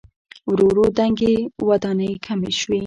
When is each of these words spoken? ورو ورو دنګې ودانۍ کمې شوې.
ورو 0.51 0.65
ورو 0.69 0.85
دنګې 0.97 1.33
ودانۍ 1.69 2.11
کمې 2.25 2.51
شوې. 2.59 2.79